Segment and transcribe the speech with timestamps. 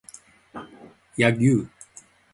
[1.15, 1.69] 柳生